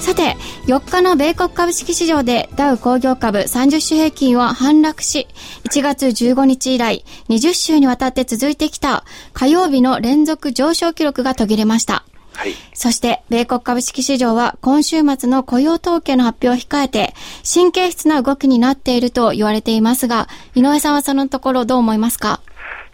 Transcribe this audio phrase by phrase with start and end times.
[0.00, 0.34] さて
[0.66, 5.28] 4日の米国株式市場でダウ工業株30種平均は反落し
[5.64, 12.54] 1月15日以来20週にわたって続いてきた火曜日の連続上昇記録が途切れましたはい。
[12.72, 17.12] そして、米国株式市場は今週末の雇用統計の発表を控えて、
[17.44, 22.40] 神経質な動きになっていると言われていますが、井上さんはそのところどう思いますか？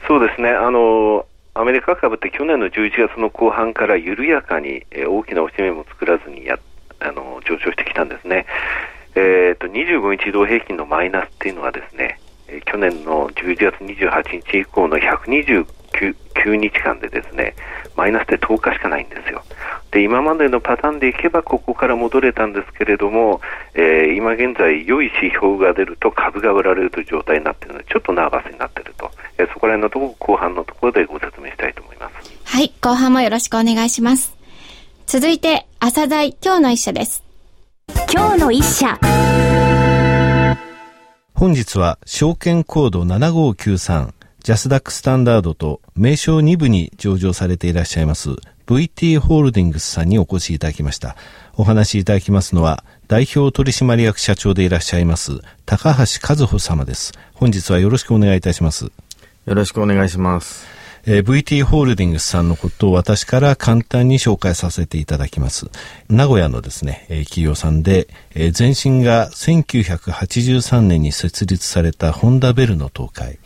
[0.08, 0.48] そうですね。
[0.48, 6.58] あの、アメリカ株って去年の11月の後半から緩やかに、えー、大きな押し目も作らずにや
[7.06, 8.46] あの上昇してきたんですね。
[9.14, 12.20] えーと、25日移動平均のマイナスっていうのはですね、
[12.66, 15.66] 去年の11月28日以降の129
[16.36, 17.54] 9日間でですね
[17.96, 19.42] マイナスで10日しかないんですよ。
[19.90, 23.40] で今までのパターンでいけばここから戻れたんですけれども、
[23.74, 32.30] えー、今現在良い指標が出ると株が売られるという状態になっているのでちょっとナーバスになっていると、えー、そこら辺のところ後半のところでご説明したいと思います。
[32.44, 34.35] はい、後半もよろしくお願いします。
[35.06, 37.22] 続いて、朝鮮今日の一社です。
[38.12, 38.98] 今日の一社。
[41.32, 44.12] 本日は証券コード7593
[44.42, 48.30] ジャスダックスタンダードと名称2部に上場されていらっしゃいます
[48.66, 51.14] VT ホールディングスさんにお越しいただきました。
[51.54, 57.12] お話しいただきますのは代表取締役社長でいらっしゃいます高橋和穂様です。
[57.32, 58.86] 本日はよろしくお願いいたします。
[58.86, 60.75] よろしくお願いします。
[61.08, 65.70] えー、VT ホールディングスさんのことを私から簡単に紹介させていただきます。
[66.08, 73.38] 名古屋のですね、えー、企業さんで、えー、前身が1983年に設立されたホンダベルの東海。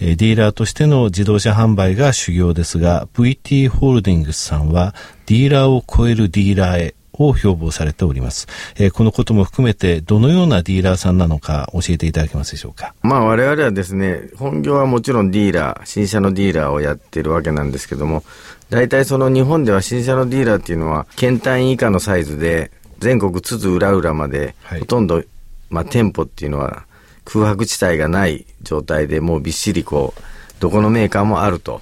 [0.00, 4.94] ディーラーとしての自動車販売が主業ですが、VT ホールディングスさんは
[5.26, 8.46] ディーラーを超えるディーラーへを標榜されております。
[8.76, 12.94] えー、このことも含めて、どのようなディーラーさんなのか教えていただけますでしょうか？
[13.02, 18.24] まあ我々はですね、本業はもちろんディーラー、新車のディーラーをやってるわけなんですけども、
[18.70, 25.22] 大体その日本では新車のディーラーっていうのは、県単位以下のサイズで、全国津々浦々まで、ほとんど、
[25.70, 26.84] まあ店舗っていうのは
[27.24, 30.20] 空白地帯がない状態でもうびっしりこう、
[30.60, 31.80] どこのメーカーもあると。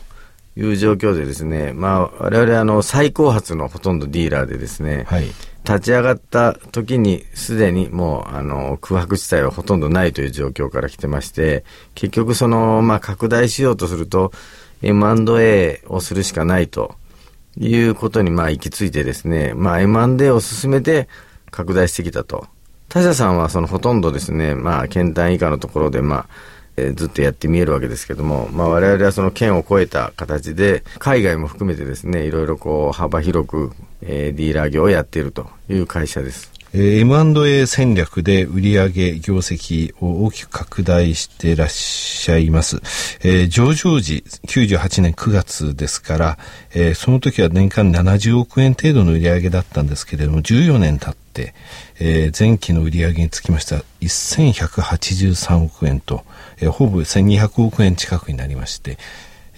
[0.56, 5.27] いう状況でですね、まあ、我々あの、最高発のほとんどディーラーでですね、はい、
[5.65, 14.33] 立ち上がった時にすでにもう、あの、空白地帯はほとんどないという状況から来てまして、結局その、まあ、拡大しようとすると、
[14.83, 16.94] M&A をするしかないと
[17.59, 21.09] いうことに、まあ、行き着いてですね、まあ、M&A を進めて
[21.50, 22.47] 拡大してきたと。
[22.88, 26.27] 他社さんはそのほとんどですね、まあ、県単以下のところで、まあ、
[26.76, 33.72] え、ずっとやって見えるわけですけども、まあ、我々はその県を越えた形で、海外も含めてですね、いろいろこう、幅広く、
[34.03, 36.56] えー、ディーラー業をやっているという会社です。
[36.72, 42.81] M&A 戦略で売上業績を大きく拡大していらっしゃいます。
[43.22, 46.38] えー、上場時98年9月ですから、
[46.75, 51.55] えー、その時は年間70億円程度の売上だったんですけれども、14年経って、
[51.99, 56.25] えー、前期の売上につきましては1183億円と、
[56.59, 58.99] えー、ほぼ1200億円近くになりまして、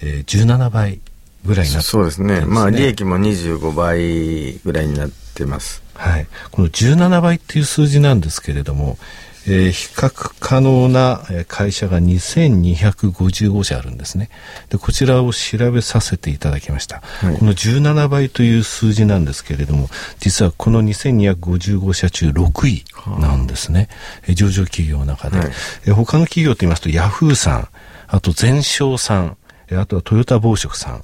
[0.01, 1.01] えー、17倍
[1.45, 2.41] ぐらいになって、ね、そうですね。
[2.45, 5.88] まあ利益も25倍ぐらいになってます。
[5.99, 6.27] はい。
[6.51, 8.97] この17倍っていう数字なんですけれども、
[9.47, 14.29] えー、比較可能な会社が2255社あるんですね。
[14.69, 17.01] で、こちらを調べさせていただきました。
[17.01, 19.89] はい、この17倍という数字なんですけれども、
[20.19, 22.83] 実はこの2255社中6位
[23.19, 23.89] なんですね。
[24.21, 25.51] はあ、上場企業の中で、はい、
[25.87, 27.67] え他の企業と言いますと、ヤフーさん、
[28.07, 29.37] あと全商さん、
[29.71, 31.03] あとはトヨタ紡織さん、はい、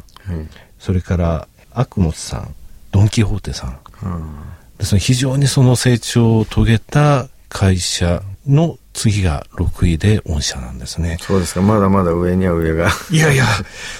[0.79, 2.55] それからアクモスさん、
[2.91, 11.17] ドン・キホーテさん、はあですね、非常にその成長を遂げた会社の次が6位で御社なんですね。
[11.21, 11.61] そうですか。
[11.61, 12.89] まだまだ上には上が。
[13.11, 13.45] いやいや、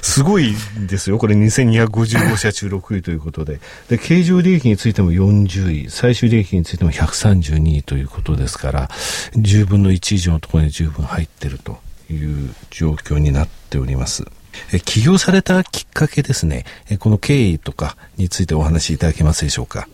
[0.01, 0.55] すごい
[0.87, 1.17] ですよ。
[1.17, 3.59] これ2255社中6位ということで。
[3.89, 8.89] で、経常利益についても40位、最終利益についても132位ということですから、
[9.35, 11.77] 10分の1以上のところに十分入ってると
[12.09, 14.25] いう状況になっております。
[14.71, 16.65] え起業されたきっかけですね。
[16.99, 19.87] この経緯とかについてお話しいただけますでしょうか？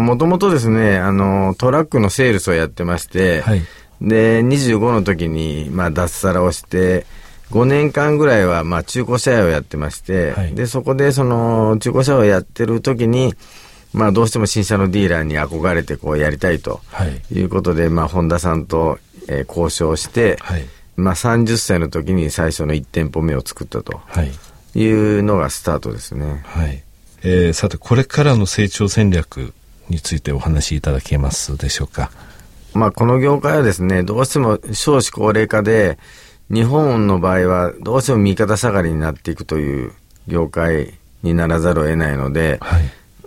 [0.00, 3.62] もともとですね、あの、トラックのセールスをやってまして、はい、
[4.00, 7.06] で、25の時に、まあ、脱サラをして、
[7.50, 13.34] 5年間ぐらいは、まあ、中古車屋をやってまして、はい、で、そこで、その、中古車をやってる時に、
[13.92, 16.80] まあどうしても新車のディーラーに憧れてこうやりたいと
[17.32, 17.40] い。
[17.40, 18.98] うことで、はい、まあ本田さんと、
[19.28, 20.64] えー、交渉して、はい、
[20.96, 24.00] まあ30歳の時に最初の1店舗目を作ったと
[24.74, 26.42] いうのがスタートですね。
[26.44, 26.82] はい。
[27.22, 29.52] えー、さてこれからの成長戦略
[29.90, 32.10] についてお話しいただけますでしょうか。
[32.72, 35.98] まあこの業界はですね、どうしても少子高齢化で、
[36.50, 39.92] 日本の場合はどうしても右肩下がりになっていくという
[40.26, 42.82] 業界にならざるを得ないので、はい、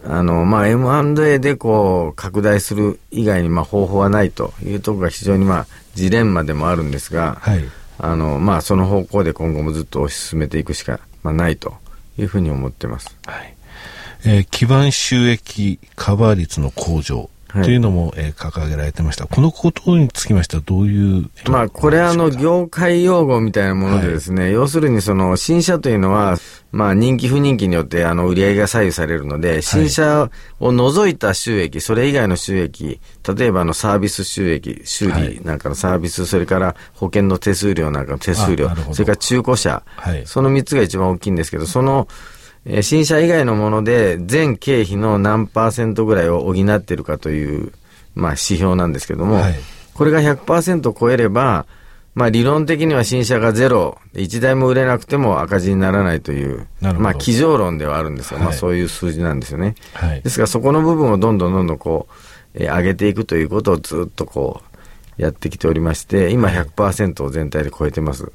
[0.05, 7.63] あの、まあ、M&A でこう、拡大する以外に、まあ、方法はないというところが非常に、まあ、ジレンマでもあるんですが、はい、
[7.99, 11.75] あの、まあ、その方向で今後もずっと推し進めていくしか、まあ、ないと
[12.17, 13.15] いうふうに思ってます。
[13.25, 13.55] はい。
[14.25, 17.29] えー、基盤収益カバー率の向上
[17.61, 19.27] というのも、えー、掲げられてました。
[19.27, 21.29] このことにつきましてはどういう。
[21.45, 26.37] まあ、これあの、業界用語みたいなものでですね、はい、要するにその、新車というのは、
[26.71, 32.99] まあ、人気不人気によってあの、売り上げが左右されるので、新車を除いた収益、それ以外の収益、
[33.37, 42.07] 例えばあの、サービス収益、修理なんかのサービス、それから保険の手数料なんかの手数料、それから中古車、はい、その3つが一番大きいんですけど、その、
[42.65, 47.73] えー、新車以外のもので全経費の何パーセントぐらいを補っているかという、
[48.15, 49.55] まあ、指標なんですけども、はい、
[49.93, 51.65] これが100%超えれば、
[52.15, 59.75] まあ、理論的には新車がゼロ、1台も売れなくても赤字にならないという、まあ、机上論ではあるんですが、はい、まあ、そういう数字なんですよね。
[59.93, 62.13] はい、ですから、そこの部分をどんどんどんどんこう、
[62.53, 64.72] えー、上げていくということをずっとこう、
[65.17, 68.31] やってきておりまして、今100%を全体で超えてます。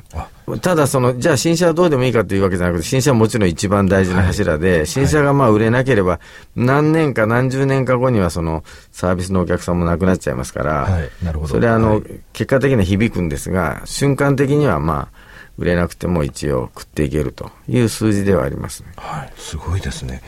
[0.63, 6.21] ただ、その、じゃあ新車はどうでもいいかというわけじゃなくて、新車はもちろん一番大事な柱で、はい、新車がまあ売れなければ、
[6.57, 11.55] 何年か何十年か後にはそのサービスのお客さんもなくなっちゃいますから、はい、なるほど。
[11.55, 12.03] それはあの、はい、
[12.33, 15.29] 結果的には響くんですが、瞬間的にはまあ、
[15.59, 20.23] 売れなくても一応食っていけるという数字ではあります、ね、はい、すごいですね。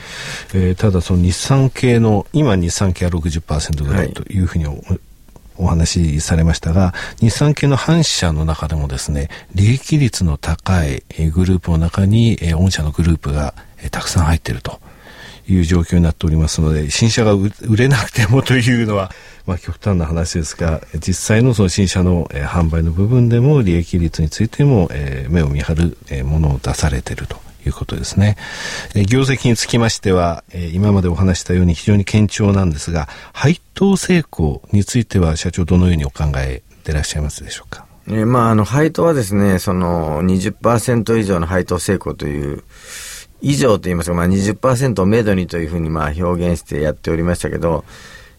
[0.53, 5.01] えー、ただその日産系の、今日産系は60%ぐらいというふうに、はい
[5.61, 11.03] お話しされましたが、日産系の反社の中でもですね、利益率の高い
[11.33, 13.55] グループの中に、御社のグループが
[13.91, 14.81] たくさん入っていると。
[15.49, 19.11] いう状況になっておりますので、新車が売れなくてもというのは、
[19.47, 27.50] まあ、極端な話ですが、実際のその新車の、え販売の部分でも利益率についても、え目を見張る、えものを出されていると。
[27.67, 28.37] いうことですね。
[28.95, 37.87] え業績につきましては、え今までお話したように非常に堅調なんですが、配当成功については社長どのようにお考えでいらっしゃいますでしょうか？
[38.09, 42.65] えまあ、あの、配当はですね、その20%以上の配当成功という、
[43.43, 47.85] 以上と言いますか、まあ20%をめどにというふうにまあ表現してやっておりましたけど、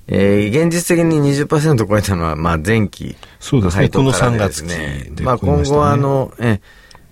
[0.07, 4.67] えー、現実的に20%超えたのは、まあ前期、そうですね、この3月期
[5.15, 6.59] で、まあ今後はあの、え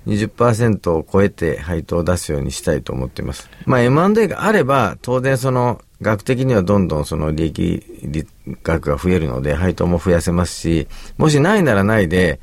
[0.10, 3.50] 20%を超えて配当を出すようにしたいと思っています。
[3.66, 7.84] まあ M&A があれば、当然その、額的にはどんどんその利益
[8.64, 12.40] 額が増えるので、配当も増やせますし、もしないならないで、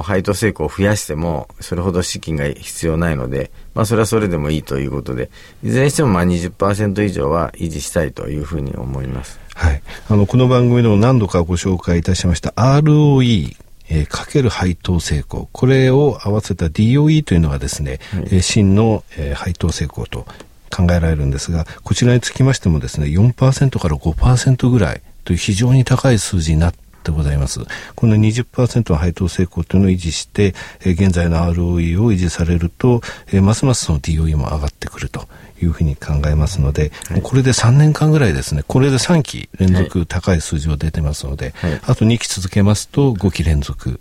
[0.00, 5.30] 配当成功を増やしても、それほど資金が必要ないので、まあそれはそれでもいいということで、
[5.62, 9.38] いずれにしてもまあ20%以上は維持したいというふうに思います。
[9.54, 9.82] はい。
[10.08, 13.54] あの、この番組でも何度かご紹介いたしました ROE、
[13.94, 15.50] えー、かける配当成功。
[15.52, 20.26] これを合わせた DOE というのがですね、はい、えー、真の、えー、配当成功と
[20.74, 27.60] 考えられるんですが、こちらにつきましてもですね、4%から5%ぐらいという非常に高い数字になってでございます。
[27.94, 35.26] この20%の配当成功というのを維持して、えー、現在の ROE を維持されると、えー、ますますその DOE も上がってくると
[35.64, 44.00] いうふうに考えますので、はい、これで3年間ぐらいですね、これで3期連続高い数字を出てますので、はい、あと2期続けますと5期連続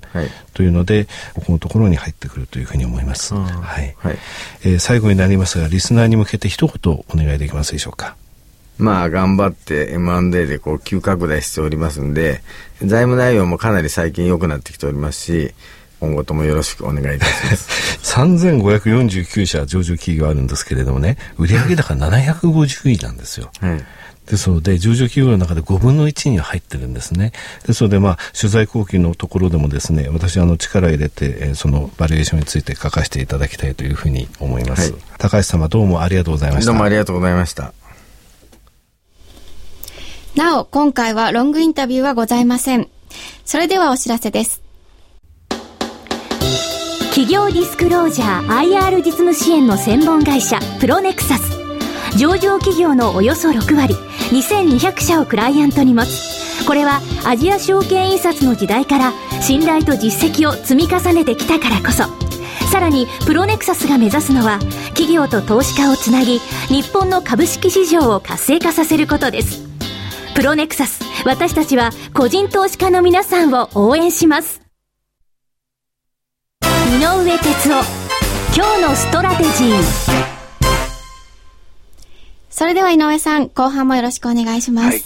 [0.53, 3.33] というので、ここのところに入ってくるというふうに思います。
[3.33, 3.95] はい。
[3.97, 4.17] はい、
[4.63, 8.15] えー、最後になりますが、リスナーに向けて一言お願いできますでしょうか。
[8.77, 12.41] まあ、頑張って M&A でこう急拡大しておりますんで、
[12.79, 15.53] 財務内容もかなり最近良くなってきておりますし、
[15.99, 17.99] 今後ともよろしくお願いいたします。
[18.17, 23.51] 3549社上場企業あるんですけれどもね、売上高750位なんですよ。
[23.59, 23.83] はい
[24.31, 27.33] ですので、上場企業の中で5分の1に入ってるんですね。
[27.65, 34.93] ですので、まあ、取材後期のところでもですね、私はあの力入れて、えー、そのバリエーションについて書かせていただきたいというふうに思います。
[34.93, 36.71] はい、高橋様どうもありがとうございました。
[36.71, 37.73] どうもありがとうございました。
[40.35, 42.87] なお、今回はロングインタビューはございません。
[43.43, 44.61] それではお知らせです。
[47.09, 51.59] 企業ディスクロージャー IR 実務支援の専門会社プロネクサス
[52.17, 53.95] 上場企業のおよそ6割
[54.31, 59.11] 2200社をクライアントに持つこれはアジア証券印刷の時代から
[59.41, 62.05] 信頼と実績を積み重ねてきたからこそ
[62.71, 64.59] さらにプロネクサスが目指すのは
[64.95, 69.70] 企業と投資家をつなぎ日本の株式市場を活性化させることです
[70.35, 71.01] プロネクサス。
[71.25, 74.61] 私たちは個人投資家の皆さんを応援します。
[76.63, 78.11] 井上哲夫。
[78.55, 80.21] 今日のストラテジー。
[82.49, 84.87] それでは井上さん、後半もよろしくお願いします。
[84.87, 85.01] はい、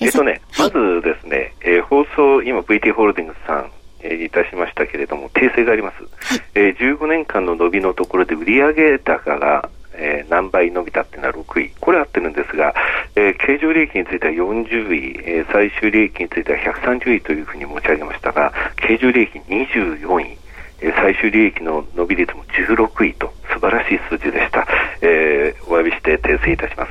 [0.00, 3.70] えっとね、まずですね、えー、放送、今 VT ホールディングスさん、
[4.02, 6.02] えー、いたしましたけれども、訂正があります。
[6.02, 11.70] はい、えー、15年間の伸びのところで売上高が、えー、何倍伸びたっていうのは6位。
[11.80, 12.74] これ合ってるんですが、
[13.16, 20.40] えー、経常利益については40位、えー、最終利益については130位というふうに申し上げましたが、経常利益24位。
[20.80, 24.66] 最終利益の伸び率も16位と素晴らしい数字でした。
[25.02, 26.90] えー、お詫びして訂正いたします。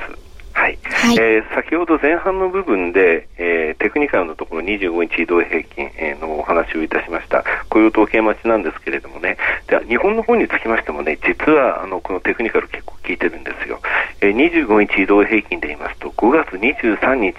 [0.53, 0.77] はい。
[0.83, 7.43] はい、えー、先ほど前半の部分で、えー、テクニカルのところ25日移動平均、えー、のお話をいたしました。
[7.69, 9.37] 雇用統計待ちなんですけれどもね。
[9.67, 13.79] で日本の方につきましてもね、実はあのこのテクニカル結構効いてるんですよ。
[14.21, 14.35] えー、
[14.67, 17.33] 25日移動平均で言いますと、5月23日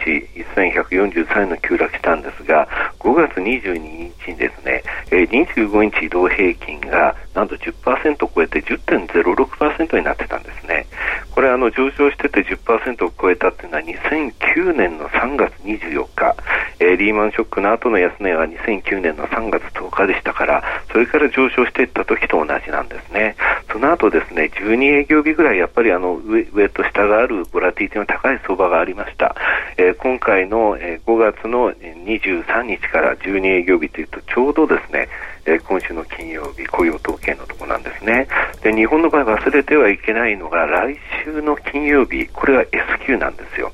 [0.58, 2.66] 1143円の急落したんですが、
[2.98, 10.86] 5月22日にですね、えー、25日移動平均がなんと10%を超えて10.06%になってたんですね。
[11.30, 16.36] これあの上昇してて10%を超えたっていうのは2009年の3月24日、
[16.80, 23.36] えー、リーマンショックの後の安値は2009年の3月10日でしたから、それから上昇していった時と同じなんですね。
[23.72, 29.36] その後ですね、12営業日ぐらいやっぱりあの上上と下があるボラティティの高い相場がありました。
[29.76, 35.08] えー、今回の、え、5月の23日から12営業日というとちょうどですね、
[35.46, 38.26] え、今週の金曜日雇用統計のところなんですね。
[38.62, 42.72] で、日本の場合忘れてはいけないのが来週の金曜日、これは S
[43.06, 43.72] q なんですよ。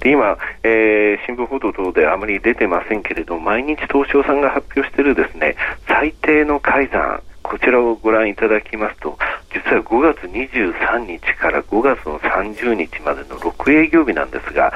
[0.00, 5.56] で今、えー、新聞報道等であまり出てませんけれど毎日東証さんが発表しているですね
[5.88, 9.18] 最低の改ざんこちらをご覧いただきますと
[9.52, 14.72] 実は5月23日から5月の30日までの6営業日なんですが、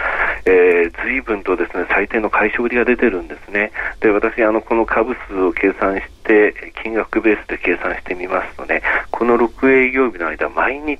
[0.46, 3.72] えー、随分とですね最低の解消売りが出てるんですね。
[4.00, 10.98] で私あのこの株数を計算して金額ベースで計算してみますとねこの6営業日の間毎日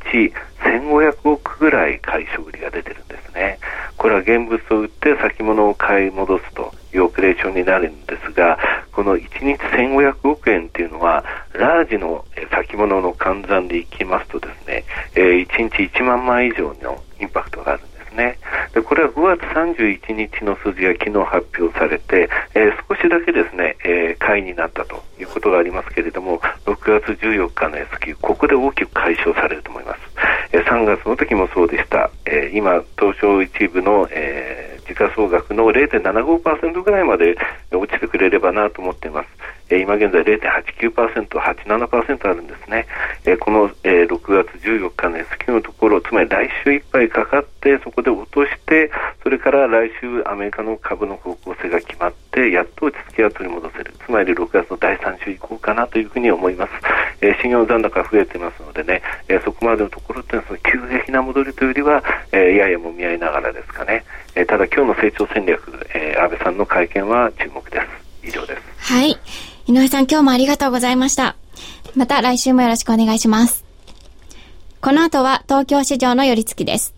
[0.61, 3.59] 1500億ぐらい解消売りが出てるんですね。
[3.97, 8.59] これは現物を売って先物を買い戻すというオペレーションになるんですが、
[8.93, 18.39] この1日1500億円っていうのは、ラージの先物の換算でいきますとですね、えー、1日1万枚以上のインパクトがあるんですね。
[18.75, 30.01] で、これは5月31日の数字が昨日発表されて、えー、少しだけですね、えー、買いになったということがありますけれども、6月14日の S q ここで大きく解消されると思います。
[30.53, 32.11] えー、3月の時もそうでした。
[32.27, 37.37] えー、今、東証一部の、えー時価総額の0.75%ぐらいまで
[37.71, 39.29] 落ちてくれればなと思っています。
[39.73, 42.87] え今現在0.89%、87%あるんですね。
[43.25, 48.91] えこの、え6月14日の S q のところ、つまり来週いっぱいかかって、そこで落として、
[49.23, 53.95] それから来週アメリカの株の方向性が決まって、やっと落ち着きが取り戻せる。
[54.05, 56.73] つまり6月の第3週以降かなというふうに思います。
[57.23, 62.03] え信用残高が増えてますのでね、えそこまでのところっていうのは急激な戻りというよりは、
[62.33, 64.05] えややもみ合いながらですかね。
[64.35, 65.63] えただ今日の成長戦略、
[65.95, 67.87] え安倍さんの会見は注目です。
[68.29, 68.93] 以上です。
[68.93, 69.17] はい。
[69.73, 71.35] 井上さん今日もありがとうございました。
[71.97, 73.65] また来週もよろしくお願いします。
[74.83, 76.93] この後は東京市場の寄り付きです。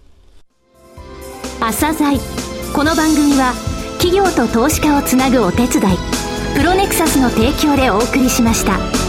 [1.61, 2.19] 朝鮮
[2.75, 3.53] この番組は
[3.99, 5.97] 企業と投資家をつなぐお手伝い、
[6.57, 9.04] プロネクサスの提供でお送りしました。